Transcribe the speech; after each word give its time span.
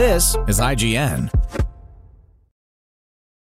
This 0.00 0.34
is 0.48 0.58
IGN. 0.58 1.28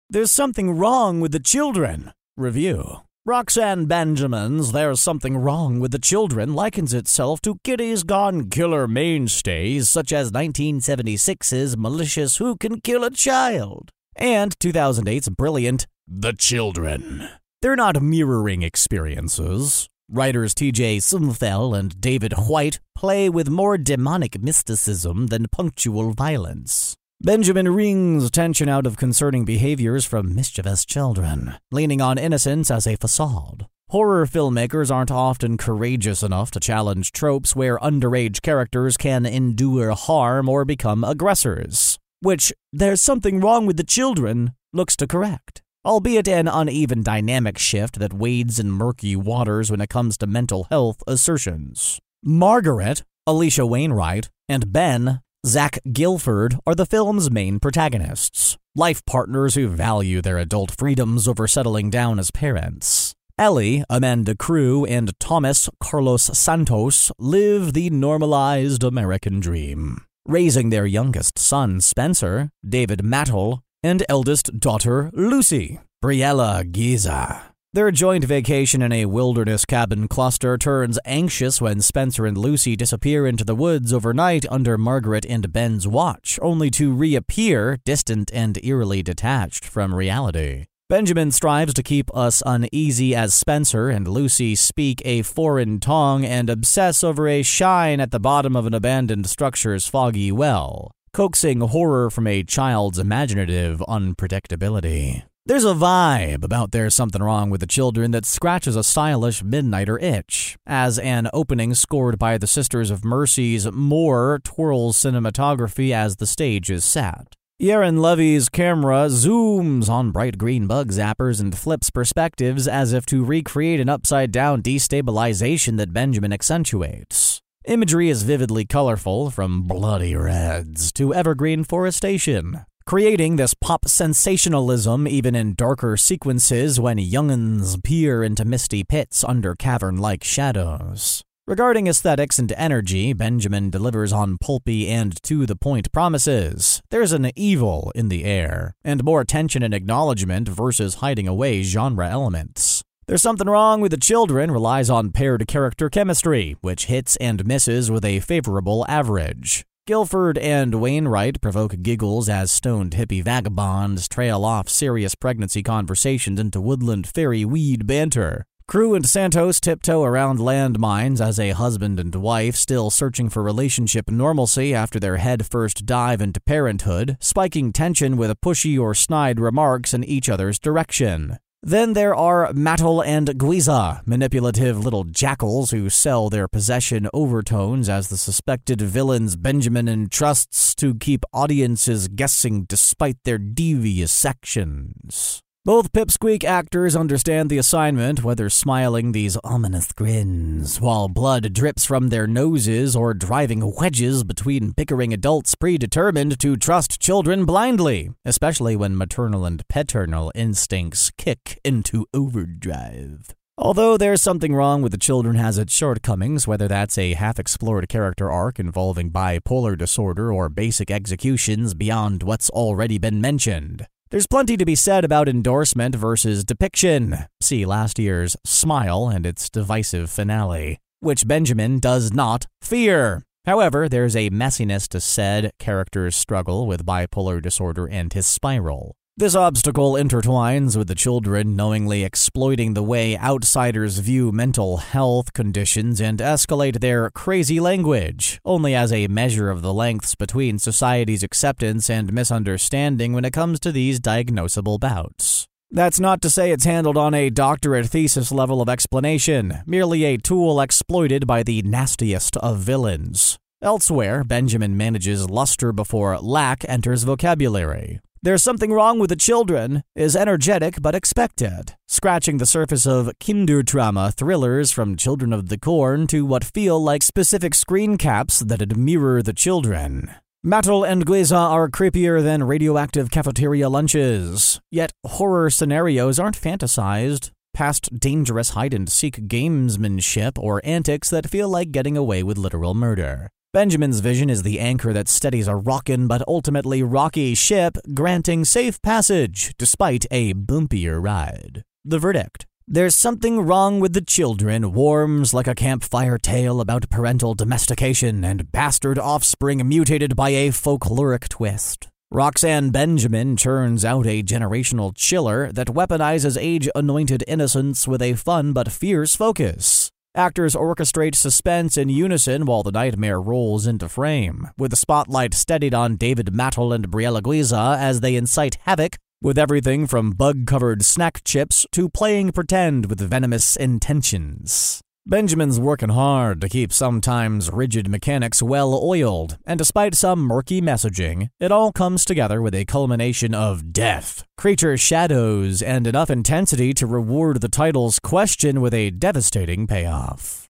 There's 0.10 0.30
something 0.30 0.72
wrong 0.72 1.22
with 1.22 1.32
the 1.32 1.40
children. 1.40 2.12
Review. 2.36 2.98
Roxanne 3.26 3.86
Benjamin's 3.86 4.74
There's 4.74 5.00
Something 5.00 5.38
Wrong 5.38 5.80
with 5.80 5.92
the 5.92 6.00
Children 6.00 6.54
likens 6.56 6.94
itself 6.94 7.40
to 7.44 7.60
Kitty's 7.64 8.04
Gone 8.04 8.50
Killer 8.50 8.90
mainstays 8.90 9.88
such 9.88 10.12
as 10.12 10.34
1976's 10.34 11.78
Malicious 11.78 12.36
Who 12.36 12.58
Can 12.58 12.82
Kill 12.82 13.06
a 13.06 13.10
Child 13.10 13.92
and 14.18 14.60
2008's 14.60 15.30
brilliant 15.30 15.88
The 16.10 16.34
Children. 16.34 17.30
They're 17.62 17.78
not 17.78 18.02
mirroring 18.02 18.64
experiences. 18.64 19.88
Writers 20.12 20.56
T.J. 20.56 20.98
Cimfel 20.98 21.78
and 21.78 22.02
David 22.02 22.34
White 22.34 22.80
play 22.96 23.30
with 23.30 23.48
more 23.48 23.78
demonic 23.78 24.42
mysticism 24.42 25.28
than 25.28 25.46
punctual 25.52 26.14
violence. 26.14 26.96
Benjamin 27.22 27.72
wrings 27.72 28.32
tension 28.32 28.68
out 28.68 28.88
of 28.88 28.98
concerning 28.98 29.46
behaviors 29.46 30.06
from 30.06 30.34
mischievous 30.34 30.84
children, 30.84 31.54
leaning 31.72 32.02
on 32.02 32.18
innocence 32.18 32.72
as 32.72 32.88
a 32.88 32.96
facade. 32.96 33.68
Horror 33.90 34.26
filmmakers 34.26 34.90
aren't 34.90 35.12
often 35.12 35.58
courageous 35.58 36.24
enough 36.24 36.50
to 36.52 36.60
challenge 36.60 37.12
tropes 37.12 37.56
where 37.56 37.78
underage 37.78 38.42
characters 38.42 38.98
can 38.98 39.28
endure 39.28 39.92
harm 39.92 40.50
or 40.50 40.66
become 40.66 41.04
aggressors, 41.04 42.00
which 42.20 42.52
there's 42.74 43.02
something 43.02 43.40
wrong 43.42 43.68
with 43.68 43.78
the 43.78 43.84
children 43.84 44.54
looks 44.74 44.96
to 44.96 45.06
correct, 45.06 45.62
albeit 45.86 46.28
an 46.28 46.48
uneven 46.48 47.04
dynamic 47.04 47.58
shift 47.58 48.00
that 48.00 48.14
wades 48.14 48.60
in 48.60 48.72
murky 48.72 49.16
waters 49.16 49.72
when 49.72 49.82
it 49.82 49.90
comes 49.90 50.18
to 50.18 50.28
mental 50.28 50.66
health 50.70 51.02
assertions. 51.08 52.00
Margaret, 52.24 53.04
Alisha 53.28 53.68
Wainwright, 53.68 54.30
and 54.48 54.74
Ben 54.74 55.22
Zach 55.46 55.80
Gilford 55.94 56.58
are 56.68 56.76
the 56.76 56.86
film's 56.86 57.32
main 57.32 57.62
protagonists, 57.62 58.58
life 58.76 59.06
partners 59.06 59.56
who 59.56 59.70
value 59.70 60.22
their 60.22 60.38
adult 60.38 60.70
freedoms 60.78 61.30
over 61.30 61.48
settling 61.48 61.90
down 61.90 62.20
as 62.20 62.30
parents. 62.30 63.16
Ellie, 63.38 63.86
Amanda 63.90 64.36
Crew, 64.36 64.84
and 64.84 65.18
Thomas 65.18 65.70
Carlos 65.80 66.24
Santos 66.24 67.10
live 67.18 67.72
the 67.72 67.90
normalized 67.90 68.84
American 68.84 69.40
dream, 69.40 70.04
raising 70.26 70.72
their 70.72 70.86
youngest 70.86 71.40
son, 71.40 71.80
Spencer, 71.80 72.52
David 72.68 73.02
Mattle, 73.02 73.64
and 73.84 74.04
eldest 74.10 74.60
daughter, 74.60 75.10
Lucy, 75.14 75.80
Briella 76.04 76.64
Guiza. 76.70 77.42
Their 77.72 77.92
joint 77.92 78.24
vacation 78.24 78.82
in 78.82 78.92
a 78.92 79.06
wilderness 79.06 79.64
cabin 79.64 80.08
cluster 80.08 80.58
turns 80.58 80.98
anxious 81.06 81.62
when 81.62 81.82
Spencer 81.82 82.26
and 82.26 82.36
Lucy 82.36 82.76
disappear 82.76 83.28
into 83.28 83.44
the 83.44 83.54
woods 83.54 83.94
overnight 83.94 84.44
under 84.50 84.76
Margaret 84.76 85.24
and 85.30 85.54
Ben's 85.54 85.88
watch, 85.88 86.40
only 86.42 86.72
to 86.72 86.92
reappear 86.92 87.78
distant 87.86 88.32
and 88.34 88.58
eerily 88.64 89.04
detached 89.04 89.64
from 89.64 89.94
reality. 89.94 90.66
Benjamin 90.90 91.32
strives 91.32 91.76
to 91.76 91.84
keep 91.84 92.10
us 92.18 92.42
uneasy 92.44 93.14
as 93.14 93.36
Spencer 93.36 93.90
and 93.90 94.08
Lucy 94.08 94.56
speak 94.56 95.04
a 95.06 95.22
foreign 95.22 95.80
tongue 95.80 96.26
and 96.26 96.50
obsess 96.50 97.04
over 97.04 97.28
a 97.28 97.44
shine 97.44 98.00
at 98.00 98.10
the 98.10 98.20
bottom 98.20 98.56
of 98.56 98.66
an 98.66 98.74
abandoned 98.74 99.28
structure's 99.30 99.88
foggy 99.88 100.32
well, 100.32 100.92
coaxing 101.12 101.62
horror 101.62 102.10
from 102.10 102.28
a 102.28 102.44
child's 102.44 103.00
imaginative 103.00 103.80
unpredictability. 103.88 105.24
There's 105.46 105.66
a 105.66 105.74
vibe 105.74 106.44
about 106.44 106.72
There's 106.72 106.94
Something 106.94 107.24
Wrong 107.24 107.50
with 107.50 107.62
the 107.62 107.66
Children 107.66 108.12
that 108.12 108.26
scratches 108.26 108.76
a 108.76 108.84
stylish 108.84 109.42
midnighter 109.42 110.00
itch, 110.00 110.58
as 110.68 111.00
an 111.00 111.28
opening 111.34 111.74
scored 111.74 112.20
by 112.20 112.38
the 112.38 112.46
Sisters 112.46 112.92
of 112.92 113.04
Mercy's 113.04 113.72
More 113.72 114.40
twirls 114.44 114.98
cinematography 114.98 115.92
as 115.92 116.18
the 116.18 116.28
stage 116.28 116.70
is 116.70 116.86
set. 116.86 117.36
Yaron 117.60 118.00
Levy's 118.00 118.48
camera 118.48 119.08
zooms 119.08 119.90
on 119.90 120.12
bright 120.12 120.38
green 120.38 120.68
bug 120.68 120.92
zappers 120.92 121.42
and 121.42 121.58
flips 121.58 121.90
perspectives 121.90 122.68
as 122.68 122.94
if 122.94 123.06
to 123.08 123.26
recreate 123.26 123.80
an 123.80 123.90
upside 123.90 124.32
down 124.32 124.62
destabilization 124.62 125.78
that 125.78 125.92
Benjamin 125.92 126.32
accentuates. 126.32 127.42
Imagery 127.70 128.10
is 128.10 128.24
vividly 128.24 128.66
colorful, 128.66 129.30
from 129.30 129.62
bloody 129.62 130.16
reds 130.16 130.92
to 130.94 131.14
evergreen 131.14 131.64
forestation, 131.64 132.66
creating 132.88 133.36
this 133.36 133.54
pop 133.54 133.88
sensationalism 133.88 135.08
even 135.08 135.36
in 135.36 135.54
darker 135.54 135.96
sequences 135.96 136.80
when 136.80 136.98
young'uns 136.98 137.78
peer 137.84 138.24
into 138.24 138.44
misty 138.44 138.84
pits 138.84 139.24
under 139.24 139.54
cavern 139.54 139.98
like 139.98 140.24
shadows. 140.24 141.24
Regarding 141.46 141.86
aesthetics 141.86 142.40
and 142.40 142.52
energy, 142.54 143.14
Benjamin 143.14 143.70
delivers 143.70 144.12
on 144.12 144.40
pulpy 144.40 144.88
and 144.88 145.22
to 145.22 145.46
the 145.46 145.56
point 145.56 145.92
promises. 145.92 146.82
There's 146.90 147.12
an 147.12 147.30
evil 147.36 147.92
in 147.94 148.10
the 148.10 148.24
air, 148.26 148.74
and 148.84 149.04
more 149.04 149.24
tension 149.24 149.62
and 149.62 149.76
acknowledgement 149.76 150.50
versus 150.50 150.96
hiding 151.06 151.28
away 151.28 151.62
genre 151.62 152.10
elements. 152.10 152.69
There's 153.10 153.24
Something 153.24 153.50
Wrong 153.50 153.82
with 153.82 153.90
the 153.90 153.98
Children 153.98 154.52
relies 154.52 154.88
on 154.88 155.10
paired 155.10 155.48
character 155.48 155.90
chemistry, 155.90 156.56
which 156.62 156.86
hits 156.86 157.16
and 157.16 157.44
misses 157.44 157.90
with 157.90 158.06
a 158.06 158.20
favorable 158.20 158.86
average. 158.88 159.66
Gilford 159.88 160.38
and 160.38 160.76
Wainwright 160.76 161.42
provoke 161.42 161.82
giggles 161.82 162.30
as 162.30 162.52
stoned 162.52 162.92
hippie 162.92 163.24
vagabonds 163.24 164.08
trail 164.08 164.46
off 164.46 164.70
serious 164.70 165.16
pregnancy 165.16 165.64
conversations 165.64 166.40
into 166.40 166.62
woodland 166.62 167.08
fairy 167.08 167.44
weed 167.44 167.88
banter. 167.88 168.46
Crew 168.68 168.94
and 168.94 169.10
Santos 169.10 169.60
tiptoe 169.60 170.04
around 170.04 170.38
landmines 170.38 171.20
as 171.20 171.40
a 171.40 171.50
husband 171.50 172.00
and 172.00 172.14
wife 172.14 172.56
still 172.56 172.92
searching 172.92 173.28
for 173.28 173.42
relationship 173.42 174.12
normalcy 174.12 174.76
after 174.76 175.00
their 175.00 175.18
head-first 175.18 175.88
dive 175.88 176.22
into 176.22 176.40
parenthood, 176.42 177.18
spiking 177.20 177.74
tension 177.74 178.18
with 178.18 178.40
pushy 178.40 178.80
or 178.80 178.94
snide 178.94 179.40
remarks 179.40 179.96
in 179.96 180.04
each 180.04 180.30
other's 180.30 180.60
direction. 180.60 181.40
Then 181.62 181.92
there 181.92 182.16
are 182.16 182.54
Mattle 182.54 183.02
and 183.04 183.28
Guiza, 183.28 184.02
manipulative 184.08 184.80
little 184.80 185.04
jackals 185.04 185.72
who 185.72 185.90
sell 185.90 186.30
their 186.30 186.48
possession 186.48 187.10
overtones 187.14 187.90
as 187.90 188.08
the 188.08 188.18
suspected 188.18 188.80
villains 188.82 189.36
Benjamin 189.36 189.90
entrusts 189.90 190.74
to 190.76 190.96
keep 190.96 191.26
audiences 191.34 192.08
guessing 192.08 192.64
despite 192.64 193.18
their 193.26 193.38
devious 193.38 194.14
sections. 194.14 195.42
Both 195.70 195.94
pipsqueak 195.94 196.44
actors 196.44 196.96
understand 196.96 197.52
the 197.52 197.60
assignment, 197.60 198.24
whether 198.24 198.50
smiling 198.50 199.12
these 199.12 199.38
ominous 199.44 199.94
grins 199.94 200.82
while 200.82 201.08
blood 201.08 201.54
drips 201.54 201.86
from 201.86 202.10
their 202.10 202.26
noses 202.26 202.96
or 202.96 203.14
driving 203.14 203.76
wedges 203.80 204.24
between 204.24 204.72
bickering 204.72 205.14
adults 205.14 205.54
predetermined 205.54 206.40
to 206.40 206.58
trust 206.58 207.00
children 207.00 207.46
blindly, 207.46 208.10
especially 208.26 208.76
when 208.76 208.98
maternal 208.98 209.46
and 209.46 209.62
paternal 209.68 210.32
instincts 210.34 211.12
kick 211.20 211.60
into 211.64 212.08
overdrive. 212.16 213.36
Although 213.56 213.96
there's 213.96 214.24
something 214.24 214.56
wrong 214.56 214.82
with 214.82 214.92
the 214.92 214.98
children 214.98 215.36
has 215.36 215.60
its 215.60 215.72
shortcomings, 215.72 216.48
whether 216.48 216.68
that's 216.68 216.98
a 216.98 217.14
half 217.14 217.38
explored 217.38 217.88
character 217.88 218.32
arc 218.32 218.60
involving 218.60 219.12
bipolar 219.12 219.78
disorder 219.78 220.34
or 220.34 220.50
basic 220.50 220.90
executions 220.90 221.76
beyond 221.76 222.24
what's 222.24 222.50
already 222.50 222.98
been 222.98 223.22
mentioned. 223.22 223.86
There's 224.12 224.26
plenty 224.26 224.58
to 224.58 224.66
be 224.66 224.74
said 224.74 225.06
about 225.06 225.30
endorsement 225.30 225.94
versus 225.94 226.44
depiction. 226.44 227.28
See 227.42 227.64
last 227.64 228.00
year's 228.00 228.36
Smile 228.44 229.08
and 229.08 229.24
its 229.24 229.52
divisive 229.52 230.10
finale, 230.10 230.80
which 231.00 231.28
Benjamin 231.28 231.78
does 231.78 232.12
not 232.12 232.48
fear. 232.60 233.22
However, 233.46 233.88
there's 233.88 234.16
a 234.16 234.32
messiness 234.32 234.88
to 234.88 235.00
said 235.00 235.52
character's 235.60 236.16
struggle 236.16 236.66
with 236.66 236.88
bipolar 236.88 237.40
disorder 237.40 237.88
and 237.88 238.12
his 238.12 238.26
spiral. 238.26 238.96
This 239.20 239.36
obstacle 239.36 239.96
intertwines 239.96 240.78
with 240.78 240.88
the 240.88 240.96
children 240.96 241.54
knowingly 241.54 242.06
exploiting 242.06 242.74
the 242.74 242.82
way 242.82 243.18
outsiders 243.18 243.98
view 243.98 244.32
mental 244.32 244.78
health 244.78 245.34
conditions 245.34 246.00
and 246.00 246.20
escalate 246.20 246.80
their 246.80 247.10
crazy 247.10 247.60
language, 247.60 248.40
only 248.46 248.74
as 248.74 248.94
a 248.94 249.10
measure 249.10 249.50
of 249.50 249.62
the 249.62 249.74
lengths 249.74 250.16
between 250.16 250.58
society's 250.58 251.22
acceptance 251.22 251.90
and 251.90 252.14
misunderstanding 252.14 253.12
when 253.12 253.26
it 253.26 253.34
comes 253.34 253.60
to 253.60 253.74
these 253.74 254.00
diagnosable 254.00 254.80
bouts. 254.80 255.50
That's 255.70 256.00
not 256.00 256.22
to 256.22 256.30
say 256.30 256.52
it's 256.52 256.64
handled 256.64 256.96
on 256.96 257.14
a 257.14 257.30
doctorate 257.30 257.88
thesis 257.88 258.32
level 258.32 258.62
of 258.62 258.70
explanation, 258.70 259.64
merely 259.66 260.06
a 260.06 260.16
tool 260.16 260.62
exploited 260.62 261.28
by 261.28 261.44
the 261.44 261.62
nastiest 261.64 262.38
of 262.38 262.60
villains. 262.60 263.38
Elsewhere, 263.62 264.24
Benjamin 264.24 264.78
manages 264.78 265.30
luster 265.30 265.74
before 265.74 266.18
lack 266.20 266.64
enters 266.70 267.04
vocabulary. 267.04 268.00
There's 268.22 268.44
something 268.44 268.74
wrong 268.74 269.00
with 269.00 269.10
the 269.10 269.16
children 269.16 269.82
is 269.96 270.14
energetic 270.14 270.82
but 270.82 270.94
expected, 270.94 271.78
scratching 271.88 272.38
the 272.38 272.46
surface 272.46 272.86
of 272.86 273.10
kinder 273.26 273.64
Kinderdrama 273.64 274.14
thrillers 274.14 274.74
from 274.74 274.98
Children 274.98 275.32
of 275.32 275.48
the 275.48 275.58
Corn 275.58 276.06
to 276.08 276.26
what 276.26 276.44
feel 276.44 276.84
like 276.84 277.02
specific 277.02 277.56
screen 277.56 277.98
caps 277.98 278.42
that'd 278.42 278.76
mirror 278.76 279.24
the 279.24 279.32
children. 279.32 280.12
Mattle 280.44 280.84
and 280.84 281.06
Gleeza 281.06 281.38
are 281.38 281.70
creepier 281.70 282.22
than 282.22 282.44
radioactive 282.44 283.10
cafeteria 283.10 283.70
lunches, 283.70 284.60
yet 284.70 284.92
horror 285.06 285.50
scenarios 285.50 286.20
aren't 286.20 286.38
fantasized 286.38 287.32
past 287.54 288.00
dangerous 288.00 288.50
hide 288.50 288.74
and 288.74 288.92
seek 288.92 289.30
gamesmanship 289.30 290.38
or 290.38 290.62
antics 290.66 291.10
that 291.10 291.30
feel 291.30 291.48
like 291.48 291.72
getting 291.72 291.96
away 291.96 292.22
with 292.24 292.38
literal 292.38 292.74
murder. 292.74 293.30
Benjamin's 293.52 294.00
vision 294.00 294.30
is 294.30 294.44
the 294.44 294.60
anchor 294.60 294.94
that 294.94 295.10
steadies 295.10 295.48
a 295.48 295.56
rockin' 295.56 296.06
but 296.06 296.22
ultimately 296.28 296.84
rocky 296.84 297.34
ship, 297.34 297.80
granting 297.96 298.46
safe 298.46 298.80
passage 298.84 299.56
despite 299.58 300.06
a 300.12 300.36
bumpier 300.36 301.04
ride. 301.04 301.64
The 301.84 301.98
verdict. 301.98 302.46
There's 302.68 302.96
something 302.96 303.40
wrong 303.40 303.80
with 303.80 303.94
the 303.94 304.02
children 304.02 304.72
warms 304.72 305.34
like 305.34 305.48
a 305.48 305.56
campfire 305.56 306.20
tale 306.20 306.62
about 306.62 306.92
parental 306.92 307.34
domestication 307.34 308.24
and 308.24 308.52
bastard 308.52 309.00
offspring 309.00 309.68
mutated 309.68 310.16
by 310.16 310.30
a 310.30 310.50
folkloric 310.50 311.28
twist. 311.30 311.88
Roxanne 312.12 312.70
Benjamin 312.70 313.36
churns 313.36 313.84
out 313.84 314.06
a 314.06 314.22
generational 314.22 314.94
chiller 314.96 315.52
that 315.54 315.70
weaponizes 315.70 316.38
age 316.40 316.70
anointed 316.76 317.24
innocence 317.28 317.88
with 317.88 318.04
a 318.04 318.14
fun 318.14 318.54
but 318.54 318.72
fierce 318.72 319.16
focus. 319.16 319.89
Actors 320.16 320.56
orchestrate 320.56 321.14
suspense 321.14 321.78
in 321.78 321.88
unison 321.88 322.46
while 322.46 322.64
the 322.64 322.72
nightmare 322.72 323.22
rolls 323.22 323.68
into 323.68 323.88
frame, 323.88 324.48
with 324.58 324.72
the 324.72 324.78
spotlight 324.78 325.36
steadied 325.36 325.74
on 325.76 325.98
David 325.98 326.34
Mattle 326.34 326.74
and 326.74 326.90
Briella 326.90 327.22
Gleeza 327.22 327.78
as 327.78 328.02
they 328.02 328.16
incite 328.16 328.58
havoc 328.66 328.96
with 329.22 329.38
everything 329.38 329.86
from 329.86 330.12
bug 330.12 330.48
covered 330.48 330.84
snack 330.84 331.24
chips 331.24 331.68
to 331.72 331.90
playing 331.90 332.32
pretend 332.32 332.88
with 332.88 333.00
venomous 333.00 333.56
intentions. 333.56 334.82
Benjamin's 335.10 335.60
working 335.60 335.90
hard 335.90 336.40
to 336.40 336.48
keep 336.48 336.72
sometimes 336.72 337.50
rigid 337.52 337.90
mechanics 337.90 338.44
well 338.44 338.76
oiled, 338.76 339.40
and 339.44 339.58
despite 339.58 339.96
some 339.96 340.20
murky 340.20 340.62
messaging, 340.62 341.30
it 341.40 341.52
all 341.52 341.72
comes 341.72 342.06
together 342.06 342.44
with 342.44 342.54
a 342.54 342.66
culmination 342.66 343.34
of 343.34 343.74
death, 343.74 344.24
creature 344.38 344.78
shadows, 344.78 345.64
and 345.64 345.88
enough 345.88 346.12
intensity 346.12 346.76
to 346.76 346.86
reward 346.86 347.42
the 347.42 347.50
title's 347.50 347.98
question 347.98 348.62
with 348.62 348.72
a 348.72 348.92
devastating 348.92 349.66
payoff. 349.66 350.46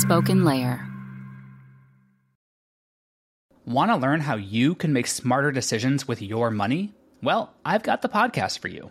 Spoken 0.00 0.44
Layer. 0.44 0.84
Want 3.64 3.92
to 3.92 3.96
learn 3.96 4.22
how 4.22 4.34
you 4.34 4.74
can 4.74 4.92
make 4.92 5.06
smarter 5.06 5.52
decisions 5.52 6.08
with 6.08 6.20
your 6.20 6.50
money? 6.50 6.92
Well, 7.22 7.54
I've 7.64 7.84
got 7.84 8.02
the 8.02 8.08
podcast 8.08 8.58
for 8.58 8.66
you. 8.66 8.90